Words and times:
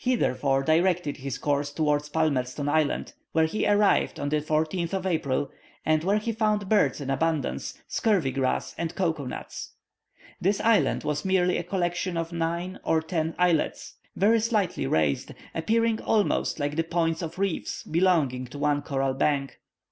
He 0.00 0.16
therefore, 0.16 0.64
directed 0.64 1.18
his 1.18 1.38
course 1.38 1.70
towards 1.70 2.08
Palmerston 2.08 2.68
Island, 2.68 3.12
where 3.30 3.44
he 3.44 3.68
arrived 3.68 4.18
on 4.18 4.28
the 4.28 4.40
14th 4.40 4.92
of 4.92 5.06
April, 5.06 5.48
and 5.86 6.02
where 6.02 6.18
he 6.18 6.32
found 6.32 6.68
birds 6.68 7.00
in 7.00 7.08
abundance, 7.08 7.80
scurvy 7.86 8.32
grass, 8.32 8.74
and 8.76 8.92
cocoa 8.96 9.26
nuts. 9.26 9.74
This 10.40 10.60
island 10.60 11.04
was 11.04 11.24
merely 11.24 11.56
a 11.56 11.62
collection 11.62 12.16
of 12.16 12.32
nine 12.32 12.80
or 12.82 13.00
ten 13.00 13.36
islets, 13.38 13.94
very 14.16 14.40
slightly 14.40 14.88
raised, 14.88 15.32
appearing 15.54 16.00
almost 16.02 16.58
like 16.58 16.74
the 16.74 16.82
points 16.82 17.22
of 17.22 17.38
reefs, 17.38 17.84
belonging 17.84 18.46
to 18.48 18.58
one 18.58 18.82
coral 18.82 19.14
bank. 19.14 19.60